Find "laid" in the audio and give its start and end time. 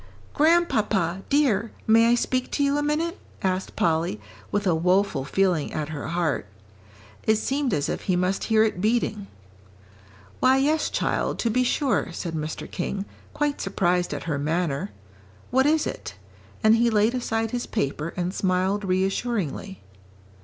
16.89-17.13